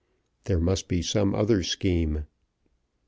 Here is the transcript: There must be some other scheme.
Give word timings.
There 0.45 0.57
must 0.59 0.87
be 0.87 1.03
some 1.03 1.35
other 1.35 1.61
scheme. 1.61 2.25